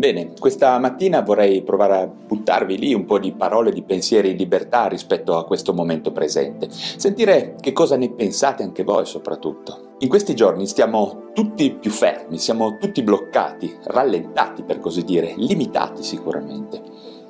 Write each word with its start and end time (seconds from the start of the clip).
Bene, 0.00 0.32
questa 0.38 0.78
mattina 0.78 1.20
vorrei 1.20 1.60
provare 1.62 1.94
a 1.96 2.06
buttarvi 2.06 2.78
lì 2.78 2.94
un 2.94 3.04
po' 3.04 3.18
di 3.18 3.32
parole, 3.32 3.70
di 3.70 3.82
pensieri 3.82 4.30
in 4.30 4.36
libertà 4.38 4.86
rispetto 4.86 5.36
a 5.36 5.44
questo 5.44 5.74
momento 5.74 6.10
presente. 6.10 6.68
Sentire 6.70 7.56
che 7.60 7.72
cosa 7.72 7.98
ne 7.98 8.10
pensate 8.10 8.62
anche 8.62 8.82
voi 8.82 9.04
soprattutto. 9.04 9.96
In 9.98 10.08
questi 10.08 10.34
giorni 10.34 10.66
stiamo 10.66 11.28
tutti 11.34 11.70
più 11.74 11.90
fermi, 11.90 12.38
siamo 12.38 12.78
tutti 12.78 13.02
bloccati, 13.02 13.76
rallentati 13.84 14.62
per 14.62 14.78
così 14.80 15.04
dire, 15.04 15.34
limitati 15.36 16.02
sicuramente. 16.02 16.80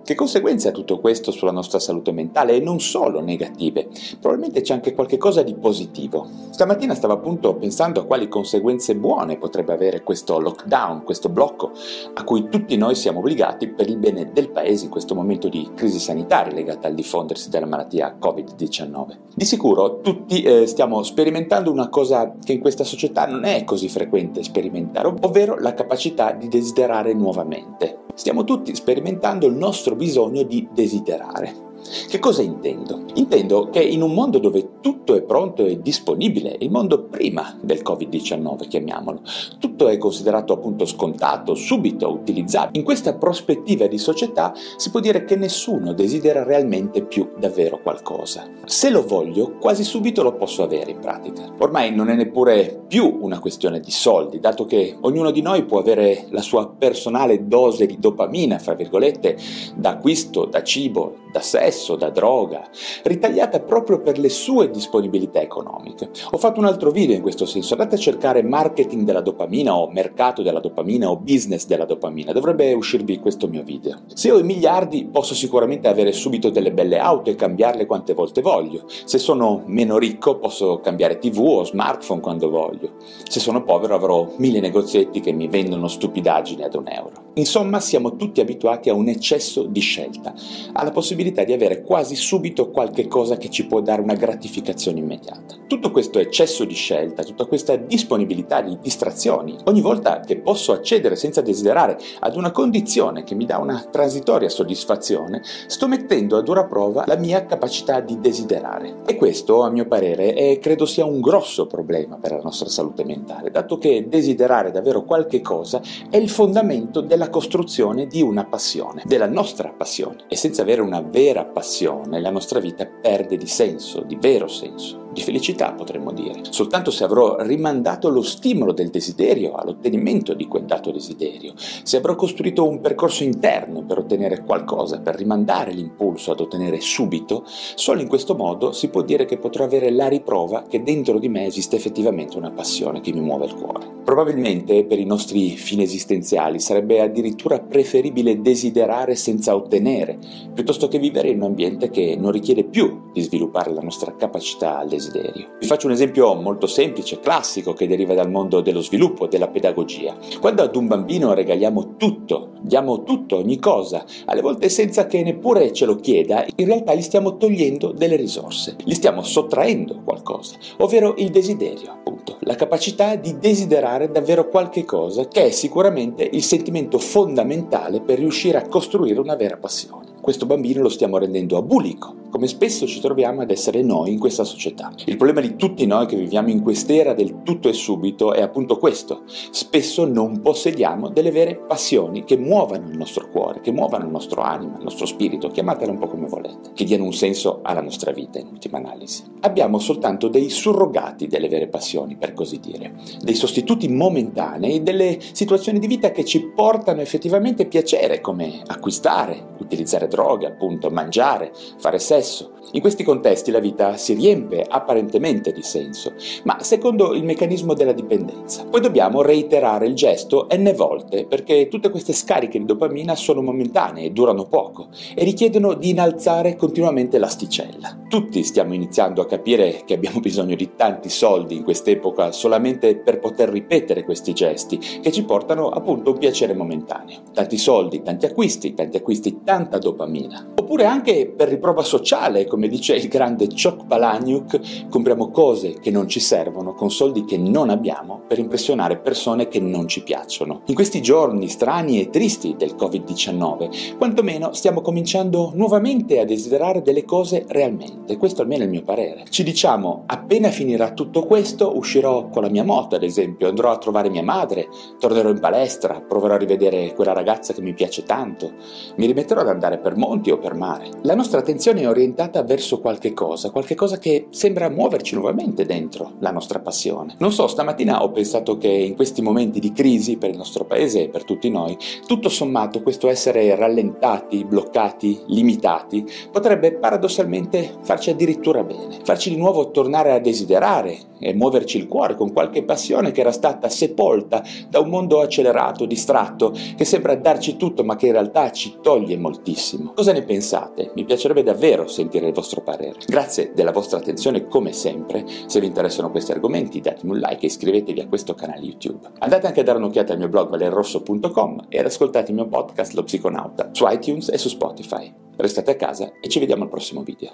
Che 0.03 0.15
conseguenze 0.15 0.69
ha 0.69 0.73
tutto 0.73 0.99
questo 0.99 1.31
sulla 1.31 1.53
nostra 1.53 1.79
salute 1.79 2.11
mentale 2.11 2.55
e 2.55 2.61
non 2.61 2.81
solo 2.81 3.21
negative? 3.21 3.89
Probabilmente 4.19 4.63
c'è 4.63 4.75
anche 4.75 4.95
qualche 4.95 5.19
cosa 5.19 5.43
di 5.43 5.55
positivo. 5.55 6.27
Stamattina 6.51 6.95
stavo 6.95 7.13
appunto 7.13 7.55
pensando 7.55 8.01
a 8.01 8.05
quali 8.05 8.29
conseguenze 8.29 8.97
buone 8.97 9.39
potrebbe 9.39 9.73
avere 9.73 10.03
questo 10.03 10.41
lockdown, 10.41 11.05
questo 11.05 11.29
blocco 11.29 11.73
a 12.15 12.25
cui 12.25 12.49
tutti 12.49 12.77
noi 12.77 12.95
siamo 12.95 13.21
obbligati 13.21 13.69
per 13.69 13.89
il 13.89 13.99
bene 13.99 14.31
del 14.33 14.51
paese 14.51 14.85
in 14.85 14.91
questo 14.91 15.15
momento 15.15 15.49
di 15.49 15.71
crisi 15.75 16.01
sanitaria 16.01 16.53
legata 16.53 16.89
al 16.89 16.95
diffondersi 16.95 17.49
della 17.51 17.67
malattia 17.67 18.17
Covid-19. 18.21 19.19
Di 19.35 19.45
sicuro 19.45 20.01
tutti 20.01 20.43
eh, 20.43 20.67
stiamo 20.67 21.03
sperimentando 21.03 21.71
una 21.71 21.89
cosa 21.89 22.35
che 22.43 22.53
in 22.53 22.61
questa 22.61 22.85
società 22.85 23.27
non 23.27 23.45
è 23.45 23.65
così 23.65 23.89
frequente 23.89 24.43
sperimentare, 24.43 25.13
ovvero 25.21 25.57
la 25.59 25.75
capacità 25.75 26.33
di 26.33 26.49
desiderare 26.49 27.13
nuovamente. 27.15 28.00
Stiamo 28.21 28.45
tutti 28.45 28.75
sperimentando 28.75 29.47
il 29.47 29.55
nostro 29.55 29.97
bisogno 29.97 30.43
di 30.43 30.69
desiderare. 30.71 31.70
Che 32.09 32.19
cosa 32.19 32.43
intendo? 32.43 33.05
Intendo 33.15 33.69
che 33.71 33.83
in 33.83 34.03
un 34.03 34.13
mondo 34.13 34.39
dove 34.39 34.81
tutto 34.81 35.15
è 35.15 35.23
pronto 35.23 35.65
e 35.65 35.81
disponibile, 35.81 36.57
il 36.61 36.71
mondo 36.71 37.05
prima 37.05 37.59
del 37.61 37.83
Covid-19, 37.83 38.69
chiamiamolo, 38.69 39.21
tutto 39.59 39.89
è 39.89 39.97
considerato 39.99 40.53
appunto 40.53 40.85
scontato, 40.85 41.55
subito 41.55 42.11
utilizzabile. 42.11 42.79
In 42.79 42.85
questa 42.85 43.15
prospettiva 43.15 43.87
di 43.87 43.99
società 43.99 44.53
si 44.77 44.91
può 44.91 45.01
dire 45.01 45.25
che 45.25 45.37
nessuno 45.37 45.93
desidera 45.93 46.45
realmente 46.45 47.05
più 47.05 47.31
davvero 47.39 47.81
qualcosa. 47.83 48.49
Se 48.65 48.91
lo 48.91 49.05
voglio, 49.05 49.57
quasi 49.59 49.85
subito 49.85 50.23
lo 50.23 50.35
posso 50.35 50.63
avere 50.63 50.91
in 50.91 51.01
pratica. 51.01 51.53
Ormai 51.59 51.95
non 51.95 52.09
è 52.09 52.15
neppure 52.15 52.83
più 52.87 53.19
una 53.21 53.39
questione 53.39 53.81
di 53.81 53.91
soldi, 53.91 54.41
dato 54.41 54.65
che 54.65 54.97
ognuno 55.01 55.31
di 55.31 55.43
noi 55.43 55.65
può 55.65 55.79
avere 55.79 56.27
la 56.31 56.43
sua 56.43 56.69
personale 56.69 57.47
dose 57.47 57.87
di 57.87 57.99
dopamina, 57.99 58.59
fra 58.59 58.75
virgolette, 58.75 59.37
da 59.77 59.91
acquisto, 59.91 60.45
da 60.45 60.63
cibo, 60.63 61.17
da 61.33 61.41
sesso, 61.41 61.70
da 61.97 62.11
droga, 62.11 62.69
ritagliata 63.05 63.61
proprio 63.61 64.01
per 64.01 64.19
le 64.19 64.29
sue 64.29 64.71
disponibilità 64.71 65.41
economiche. 65.41 66.11
Ho 66.33 66.39
fatto 66.39 66.59
un 66.59 66.67
altro 66.67 66.91
video 66.91 67.15
in 67.15 67.23
questo 67.23 67.47
senso, 67.47 67.75
andate 67.75 67.95
a 67.95 67.99
cercare 67.99 68.43
marketing 68.43 69.05
della 69.05 69.21
dopamina 69.21 69.77
o 69.77 69.89
mercato 69.89 70.43
della 70.43 70.59
dopamina 70.59 71.09
o 71.09 71.17
business 71.17 71.67
della 71.67 71.85
dopamina, 71.85 72.33
dovrebbe 72.33 72.73
uscirvi 72.73 73.21
questo 73.21 73.47
mio 73.47 73.63
video. 73.63 74.01
Se 74.13 74.33
ho 74.33 74.39
i 74.39 74.43
miliardi 74.43 75.07
posso 75.07 75.35
sicuramente 75.35 75.87
avere 75.87 76.11
subito 76.11 76.51
delle 76.51 76.73
belle 76.73 76.99
auto 76.99 77.31
e 77.31 77.37
cambiarle 77.37 77.87
quante 77.87 78.15
volte 78.15 78.43
voglio, 78.43 78.85
se 79.05 79.19
sono 79.19 79.63
meno 79.67 79.97
ricco 79.97 80.39
posso 80.39 80.81
cambiare 80.81 81.19
tv 81.19 81.39
o 81.39 81.65
smartphone 81.65 82.21
quando 82.21 82.51
voglio, 82.51 82.95
se 83.29 83.39
sono 83.39 83.63
povero 83.63 83.95
avrò 83.95 84.29
mille 84.39 84.59
negozietti 84.59 85.21
che 85.21 85.31
mi 85.31 85.47
vendono 85.47 85.87
stupidaggini 85.87 86.65
ad 86.65 86.75
un 86.75 86.89
euro. 86.89 87.29
Insomma 87.35 87.79
siamo 87.79 88.17
tutti 88.17 88.41
abituati 88.41 88.91
a 88.91 88.95
un 88.95 89.09
eccesso 89.09 89.63
di 89.63 89.81
scelta, 89.81 90.35
alla 90.73 90.91
possibilità 90.91 91.45
di 91.45 91.53
avere 91.53 91.60
quasi 91.83 92.17
subito 92.17 92.71
qualche 92.71 93.07
cosa 93.07 93.37
che 93.37 93.51
ci 93.51 93.67
può 93.67 93.81
dare 93.81 94.01
una 94.01 94.15
gratificazione 94.15 94.99
immediata. 95.01 95.57
Tutto 95.67 95.91
questo 95.91 96.19
eccesso 96.19 96.65
di 96.65 96.75
scelta, 96.75 97.23
tutta 97.23 97.45
questa 97.45 97.77
disponibilità 97.77 98.61
di 98.61 98.79
distrazioni, 98.81 99.57
ogni 99.65 99.81
volta 99.81 100.21
che 100.21 100.39
posso 100.39 100.73
accedere 100.73 101.17
senza 101.17 101.41
desiderare 101.41 101.99
ad 102.21 102.37
una 102.37 102.51
condizione 102.51 103.23
che 103.23 103.35
mi 103.35 103.47
dà 103.47 103.59
una 103.59 103.87
transitoria 103.91 104.49
soddisfazione, 104.49 105.43
sto 105.67 105.87
mettendo 105.87 106.37
a 106.37 106.43
dura 106.43 106.65
prova 106.65 107.05
la 107.07 107.17
mia 107.17 107.45
capacità 107.45 108.01
di 108.01 108.19
desiderare. 108.19 109.03
E 109.07 109.17
questo, 109.17 109.63
a 109.63 109.71
mio 109.71 109.87
parere, 109.87 110.33
è, 110.33 110.59
credo 110.59 110.87
sia 110.87 111.05
un 111.05 111.21
grosso 111.21 111.67
problema 111.67 112.17
per 112.17 112.33
la 112.33 112.41
nostra 112.43 112.69
salute 112.69 113.05
mentale, 113.05 113.51
dato 113.51 113.79
che 113.79 114.07
desiderare 114.09 114.71
davvero 114.71 115.05
qualche 115.05 115.41
cosa 115.41 115.81
è 116.09 116.17
il 116.17 116.29
fondamento 116.29 117.01
della 117.01 117.31
costruzione 117.31 118.07
di 118.07 118.23
una 118.23 118.45
passione, 118.45 119.03
della 119.05 119.29
nostra 119.29 119.73
passione. 119.77 120.25
E 120.29 120.37
senza 120.37 120.63
avere 120.63 120.81
una 120.81 121.01
vera 121.01 121.45
passione, 121.51 122.21
la 122.21 122.31
nostra 122.31 122.61
vita 122.61 122.87
perde 122.87 123.37
di 123.37 123.47
senso, 123.47 124.03
di 124.03 124.17
vero 124.17 124.49
senso 124.49 125.10
di 125.13 125.21
felicità 125.23 125.73
potremmo 125.73 126.13
dire. 126.13 126.41
Soltanto 126.51 126.91
se 126.91 127.05
avrò 127.05 127.37
rimandato 127.41 128.09
lo 128.09 128.23
stimolo 128.23 128.73
del 128.73 128.91
desiderio 128.91 129.55
all'ottenimento 129.55 130.35
di 130.35 130.47
quel 130.47 130.65
dato 130.65 130.91
desiderio, 130.91 131.55
se 131.57 131.97
avrò 131.97 132.15
costruito 132.15 132.67
un 132.67 132.81
percorso 132.81 133.25
interno 133.25 133.83
per 133.83 133.99
ottenere 133.99 134.45
qualcosa, 134.45 135.01
per 135.01 135.17
rimandare 135.17 135.73
l'impulso 135.73 136.33
ad 136.33 136.41
ottenere 136.41 136.81
subito, 136.81 137.45
solo 137.47 138.01
in 138.01 138.09
questo 138.09 138.35
modo 138.35 138.73
si 138.73 138.89
può 138.89 139.03
dire 139.03 139.25
che 139.25 139.39
potrò 139.39 139.65
avere 139.65 139.91
la 139.91 140.09
riprova 140.09 140.65
che 140.69 140.83
dentro 140.83 141.19
di 141.19 141.29
me 141.29 141.47
esiste 141.47 141.77
effettivamente 141.77 142.37
una 142.37 142.51
passione 142.51 143.01
che 143.01 143.13
mi 143.13 143.21
muove 143.21 143.47
il 143.47 143.55
cuore. 143.55 143.99
Probabilmente 144.05 144.85
per 144.85 144.99
i 144.99 145.05
nostri 145.05 145.57
fini 145.57 145.83
esistenziali 145.83 146.59
sarebbe 146.59 147.01
addirittura 147.01 147.61
preferibile 147.61 148.41
desiderare 148.41 149.15
senza 149.15 149.55
ottenere, 149.55 150.19
piuttosto 150.53 150.89
che 150.89 150.99
vivere 150.99 151.29
in 151.29 151.37
un 151.37 151.49
ambiente 151.49 151.91
che 151.91 152.17
non 152.19 152.33
richiede 152.33 152.65
più 152.65 153.11
di 153.13 153.21
sviluppare 153.21 153.73
la 153.73 153.83
nostra 153.83 154.15
capacità 154.17 154.79
al 154.79 154.89
desiderio. 154.89 155.00
Vi 155.09 155.67
faccio 155.67 155.87
un 155.87 155.93
esempio 155.93 156.35
molto 156.35 156.67
semplice, 156.67 157.21
classico, 157.21 157.73
che 157.73 157.87
deriva 157.87 158.15
dal 158.15 158.31
mondo 158.31 158.61
dello 158.61 158.83
sviluppo, 158.83 159.27
della 159.27 159.49
pedagogia. 159.49 160.17
Quando 160.41 160.63
ad 160.63 160.77
un 160.77 160.87
bambino 160.87 161.33
regaliamo 161.33 161.97
tutto, 161.97 162.53
diamo 162.61 163.03
tutto, 163.03 163.37
ogni 163.37 163.59
cosa, 163.59 164.05
alle 164.27 164.43
volte 164.43 164.69
senza 164.69 165.07
che 165.07 165.23
neppure 165.23 165.73
ce 165.73 165.87
lo 165.87 165.97
chieda, 165.97 166.45
in 166.57 166.67
realtà 166.67 166.95
gli 166.95 167.03
stiamo 167.03 167.37
togliendo 167.37 167.93
delle 167.93 168.17
risorse, 168.17 168.77
gli 168.85 168.95
stiamo 168.95 169.23
sottraendo 169.23 170.03
qualcosa, 170.05 170.57
ovvero 170.79 171.15
il 171.17 171.31
desiderio, 171.31 171.93
appunto, 171.93 172.37
la 172.41 172.55
capacità 172.55 173.17
di 173.17 173.39
desiderare 173.39 174.11
davvero 174.11 174.49
qualche 174.49 174.85
cosa 174.85 175.27
che 175.29 175.47
è 175.47 175.51
sicuramente 175.51 176.29
il 176.31 176.43
sentimento 176.43 176.99
fondamentale 176.99 178.01
per 178.01 178.19
riuscire 178.19 178.59
a 178.59 178.69
costruire 178.69 179.21
una 179.21 179.37
vera 179.37 179.57
passione. 179.57 180.09
Questo 180.21 180.47
bambino 180.47 180.83
lo 180.83 180.91
stiamo 180.91 181.17
rendendo 181.17 181.57
abulico, 181.57 182.20
come 182.31 182.47
spesso 182.47 182.87
ci 182.87 183.01
troviamo 183.01 183.43
ad 183.43 183.51
essere 183.51 183.83
noi 183.83 184.13
in 184.13 184.19
questa 184.19 184.45
società. 184.45 184.93
Il 185.05 185.17
problema 185.17 185.41
di 185.41 185.57
tutti 185.57 185.85
noi 185.87 186.07
che 186.07 186.17
viviamo 186.17 186.49
in 186.49 186.63
quest'era 186.63 187.13
del 187.13 187.43
tutto 187.43 187.69
e 187.69 187.73
subito 187.73 188.33
è 188.33 188.41
appunto 188.41 188.79
questo. 188.79 189.23
Spesso 189.51 190.07
non 190.07 190.41
possediamo 190.41 191.09
delle 191.09 191.31
vere 191.31 191.57
passioni 191.57 192.25
che 192.25 192.37
muovano 192.37 192.89
il 192.89 192.97
nostro 192.97 193.29
cuore, 193.29 193.61
che 193.61 193.73
muovano 193.73 194.05
il 194.05 194.11
nostro 194.11 194.43
anima, 194.43 194.77
il 194.77 194.85
nostro 194.85 195.07
spirito, 195.07 195.49
chiamatela 195.49 195.93
un 195.93 195.99
po' 195.99 196.09
come 196.09 196.29
volete, 196.29 196.71
che 196.75 196.85
diano 196.85 197.05
un 197.05 197.13
senso 197.13 197.61
alla 197.63 197.83
nostra 197.83 198.13
vita 198.13 198.39
in 198.39 198.47
ultima 198.47 198.79
analisi. 198.79 199.25
Abbiamo 199.41 199.79
soltanto 199.79 200.29
dei 200.29 200.49
surrogati 200.51 201.27
delle 201.27 201.49
vere 201.49 201.69
passioni, 201.69 202.17
per 202.17 202.33
così 202.33 202.61
dire, 202.61 202.95
dei 203.21 203.35
sostituti 203.35 203.89
momentanei 203.89 204.83
delle 204.83 205.19
situazioni 205.33 205.79
di 205.79 205.87
vita 205.87 206.11
che 206.11 206.25
ci 206.25 206.47
portano 206.55 207.01
effettivamente 207.01 207.67
piacere, 207.67 208.21
come 208.21 208.63
acquistare, 208.67 209.49
utilizzare 209.59 210.07
droghe, 210.07 210.47
appunto, 210.47 210.91
mangiare, 210.91 211.53
fare 211.79 211.99
sesso. 211.99 212.20
isso 212.21 212.53
In 212.73 212.81
questi 212.81 213.03
contesti 213.03 213.51
la 213.51 213.59
vita 213.59 213.97
si 213.97 214.15
riempie 214.15 214.65
apparentemente 214.69 215.53
di 215.53 215.63
senso, 215.63 216.13
ma 216.45 216.63
secondo 216.63 217.15
il 217.15 217.25
meccanismo 217.25 217.75
della 217.75 217.93
dipendenza. 217.93 218.65
Poi 218.65 218.81
dobbiamo 218.81 219.23
reiterare 219.23 219.87
il 219.87 219.95
gesto 219.95 220.47
n 220.55 220.73
volte 220.77 221.27
perché 221.27 221.69
tutte 221.69 221.91
queste 221.91 222.13
scariche 222.13 222.59
di 222.59 222.65
dopamina 222.65 223.15
sono 223.17 223.43
momentanee, 223.43 224.13
durano 224.13 224.45
poco 224.45 224.89
e 225.15 225.25
richiedono 225.25 225.75
di 225.75 225.91
innalzare 225.91 226.57
continuamente 226.57 227.19
l'asticella. 227.19 227.99
Tutti 228.09 228.43
stiamo 228.43 228.75
iniziando 228.75 229.23
a 229.23 229.27
capire 229.27 229.83
che 229.85 229.95
abbiamo 229.95 230.19
bisogno 230.21 230.55
di 230.55 230.71
tanti 230.77 231.09
soldi 231.09 231.57
in 231.57 231.65
quest'epoca 231.65 232.31
solamente 232.31 232.97
per 232.97 233.19
poter 233.19 233.49
ripetere 233.49 234.05
questi 234.05 234.33
gesti 234.33 234.79
che 235.01 235.11
ci 235.11 235.25
portano 235.25 235.71
appunto 235.71 236.13
un 236.13 236.19
piacere 236.19 236.55
momentaneo. 236.55 237.23
Tanti 237.33 237.57
soldi, 237.57 238.03
tanti 238.03 238.27
acquisti, 238.27 238.75
tanti 238.75 238.97
acquisti, 238.97 239.41
tanta 239.43 239.79
dopamina. 239.79 240.53
Oppure 240.57 240.85
anche 240.85 241.33
per 241.35 241.49
riprova 241.49 241.83
sociale 241.83 242.47
come 242.51 242.67
dice 242.67 242.97
il 242.97 243.07
grande 243.07 243.47
Chok 243.47 243.87
Palahniuk, 243.87 244.89
compriamo 244.91 245.31
cose 245.31 245.79
che 245.81 245.93
non 245.93 246.09
ci 246.09 246.19
servono 246.19 246.75
con 246.75 246.91
soldi 246.91 247.25
che 247.25 247.39
non 247.39 247.71
abbiamo 247.71 248.23
per 248.27 248.41
impressionare 248.41 248.99
persone 248.99 249.47
che 249.47 249.61
non 249.61 249.87
ci 249.87 250.03
piacciono. 250.03 250.63
In 250.67 250.75
questi 250.75 251.01
giorni 251.01 251.49
strani 251.49 252.01
e 252.01 252.11
tristi 252.11 252.57
del 252.59 252.75
Covid-19, 252.77 253.97
quantomeno 253.97 254.53
stiamo 254.53 254.81
cominciando 254.81 255.53
nuovamente 255.55 256.19
a 256.19 256.25
desiderare 256.25 256.83
delle 256.83 257.05
cose 257.05 257.45
realmente, 257.47 258.17
questo 258.17 258.43
almeno 258.43 258.63
è 258.63 258.65
il 258.65 258.73
mio 258.73 258.83
parere. 258.83 259.25
Ci 259.31 259.45
diciamo, 259.45 260.03
appena 260.07 260.49
finirà 260.49 260.93
tutto 260.93 261.23
questo, 261.23 261.77
uscirò 261.77 262.29
con 262.29 262.43
la 262.43 262.51
mia 262.51 262.65
moto, 262.65 262.97
ad 262.97 263.05
esempio, 263.05 263.49
andrò 263.49 263.71
a 263.71 263.79
trovare 263.79 264.11
mia 264.11 264.25
madre, 264.25 264.69
tornerò 264.99 265.31
in 265.31 265.39
palestra, 265.39 266.01
proverò 266.01 266.35
a 266.35 266.39
rivedere 266.39 266.93
quella 266.95 267.13
ragazza 267.13 267.53
che 267.53 267.63
mi 267.63 267.75
piace 267.75 268.03
tanto, 268.03 268.55
mi 268.97 269.07
rimetterò 269.07 269.43
ad 269.43 269.49
andare 269.49 269.79
per 269.79 269.97
monti 269.97 270.33
o 270.33 270.39
per 270.39 270.55
mare. 270.55 270.89
La 271.03 271.15
nostra 271.15 271.39
attenzione 271.39 271.83
è 271.83 271.89
orientata 271.89 272.40
verso 272.43 272.81
qualche 272.81 273.13
cosa, 273.13 273.51
qualche 273.51 273.75
cosa 273.75 273.99
che 273.99 274.27
sembra 274.31 274.69
muoverci 274.69 275.15
nuovamente 275.15 275.65
dentro 275.65 276.13
la 276.21 276.31
nostra 276.31 276.61
passione. 276.61 277.15
Non 277.19 277.33
so, 277.33 277.47
stamattina 277.47 278.03
ho 278.03 278.11
pensato 278.11 278.57
che 278.59 278.69
in 278.69 278.95
questi 278.95 279.23
momenti 279.23 279.61
di 279.61 279.73
crisi 279.73 280.17
per 280.17 280.31
il 280.31 280.37
nostro 280.37 280.65
paese 280.65 281.05
e 281.05 281.09
per 281.09 281.25
tutti 281.25 281.51
noi, 281.51 281.77
tutto 282.07 282.29
sommato 282.29 282.83
questo 282.83 283.09
essere 283.09 283.55
rallentati, 283.55 284.45
bloccati, 284.45 285.21
limitati, 285.27 286.05
potrebbe 286.31 286.73
paradossalmente 286.73 287.79
farci 287.83 288.11
addirittura 288.11 288.63
bene, 288.63 288.99
farci 289.03 289.31
di 289.31 289.37
nuovo 289.37 289.71
tornare 289.71 290.13
a 290.13 290.19
desiderare 290.19 291.09
e 291.21 291.35
muoverci 291.35 291.77
il 291.77 291.87
cuore 291.87 292.17
con 292.17 292.33
qualche 292.33 292.65
passione 292.65 293.13
che 293.13 293.21
era 293.21 293.33
stata 293.33 293.69
sepolta 293.69 294.43
da 294.69 294.81
un 294.81 294.89
mondo 294.89 295.21
accelerato, 295.21 295.85
distratto, 295.85 296.53
che 296.77 296.85
sembra 296.85 297.15
darci 297.15 297.57
tutto 297.57 297.85
ma 297.85 297.97
che 297.97 298.07
in 298.07 298.13
realtà 298.13 298.51
ci 298.51 298.77
toglie 298.81 299.17
moltissimo. 299.17 299.93
Cosa 299.95 300.13
ne 300.13 300.23
pensate? 300.23 300.93
Mi 300.95 301.05
piacerebbe 301.05 301.43
davvero 301.43 301.87
sentire 301.87 302.30
il 302.31 302.37
vostro 302.37 302.63
parere. 302.63 302.97
Grazie 303.07 303.53
della 303.55 303.73
vostra 303.73 303.99
attenzione 303.99 304.47
come 304.47 304.73
sempre. 304.73 305.25
Se 305.47 305.61
vi 305.61 305.67
interessano 305.67 306.11
questi 306.11 306.33
argomenti 306.33 306.81
datemi 306.81 307.13
un 307.13 307.19
like 307.19 307.43
e 307.43 307.47
iscrivetevi 307.47 308.01
a 308.01 308.09
questo 308.09 308.35
canale 308.35 308.65
YouTube. 308.65 309.09
Andate 309.19 309.47
anche 309.47 309.61
a 309.61 309.65
dare 309.65 309.79
un'occhiata 309.79 310.13
al 310.13 310.19
mio 310.19 310.29
blog 310.29 310.49
valerrosso.com 310.51 311.67
e 311.69 311.79
ad 311.79 311.87
ascoltare 311.87 312.27
il 312.29 312.35
mio 312.35 312.49
podcast 312.49 312.95
Lo 312.95 313.05
Psiconauta 313.05 313.71
su 313.73 313.87
iTunes 313.89 314.31
e 314.31 314.39
su 314.39 314.49
Spotify. 314.49 315.13
Restate 315.37 315.71
a 315.73 315.77
casa 315.77 316.13
e 316.21 316.29
ci 316.29 316.39
vediamo 316.39 316.65
al 316.65 316.71
prossimo 316.71 317.03
video. 317.03 317.31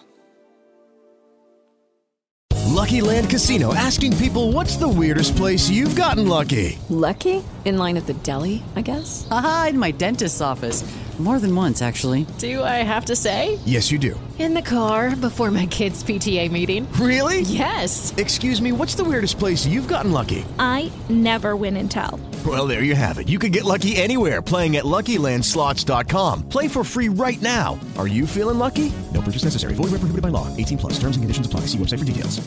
Lucky 2.76 3.00
Land 3.00 3.30
Casino 3.30 3.72
asking 3.74 4.16
people 4.16 4.52
what's 4.52 4.76
the 4.76 4.86
weirdest 4.86 5.34
place 5.34 5.70
you've 5.70 5.96
gotten 5.96 6.28
lucky? 6.28 6.78
Lucky? 6.90 7.42
In 7.64 7.78
line 7.78 7.96
at 7.96 8.06
the 8.06 8.14
deli, 8.22 8.62
I 8.76 8.82
guess? 8.82 9.26
Aha, 9.30 9.68
in 9.70 9.78
my 9.78 9.90
dentist's 9.92 10.40
office. 10.40 10.84
More 11.18 11.38
than 11.38 11.54
once, 11.56 11.80
actually. 11.80 12.26
Do 12.36 12.62
I 12.62 12.84
have 12.84 13.06
to 13.06 13.16
say? 13.16 13.58
Yes, 13.64 13.90
you 13.90 13.98
do. 13.98 14.20
In 14.38 14.52
the 14.52 14.60
car 14.60 15.16
before 15.16 15.50
my 15.50 15.64
kids' 15.64 16.04
PTA 16.04 16.50
meeting. 16.50 16.86
Really? 17.00 17.40
Yes. 17.40 18.12
Excuse 18.18 18.60
me, 18.60 18.70
what's 18.70 18.94
the 18.94 19.02
weirdest 19.02 19.38
place 19.38 19.64
you've 19.64 19.88
gotten 19.88 20.12
lucky? 20.12 20.44
I 20.58 20.92
never 21.08 21.56
win 21.56 21.78
and 21.78 21.90
tell. 21.90 22.20
Well, 22.44 22.66
there 22.66 22.82
you 22.82 22.94
have 22.94 23.16
it. 23.16 23.30
You 23.30 23.38
can 23.38 23.50
get 23.50 23.64
lucky 23.64 23.96
anywhere 23.96 24.42
playing 24.42 24.76
at 24.76 24.84
LuckyLandSlots.com. 24.84 26.50
Play 26.50 26.68
for 26.68 26.84
free 26.84 27.08
right 27.08 27.40
now. 27.40 27.80
Are 27.96 28.06
you 28.06 28.26
feeling 28.26 28.58
lucky? 28.58 28.92
No 29.14 29.22
purchase 29.22 29.44
necessary. 29.44 29.72
Void 29.72 29.84
where 29.84 30.00
prohibited 30.00 30.20
by 30.20 30.28
law. 30.28 30.54
18 30.54 30.76
plus. 30.76 30.92
Terms 30.98 31.16
and 31.16 31.24
conditions 31.24 31.46
apply. 31.46 31.60
See 31.60 31.78
website 31.78 32.00
for 32.00 32.04
details. 32.04 32.46